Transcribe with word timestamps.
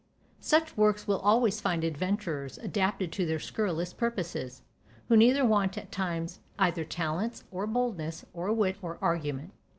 Such 0.39 0.75
works 0.75 1.07
will 1.07 1.19
always 1.19 1.61
find 1.61 1.83
adventurers 1.83 2.57
adapted 2.57 3.11
to 3.11 3.25
their 3.27 3.37
scurrilous 3.37 3.93
purposes, 3.93 4.63
who 5.09 5.15
neither 5.15 5.45
want 5.45 5.77
at 5.77 5.91
times 5.91 6.39
either 6.57 6.83
talents, 6.83 7.43
or 7.51 7.67
boldness, 7.67 8.25
or 8.33 8.51
wit, 8.51 8.77
or 8.81 8.97
argument. 8.99 9.51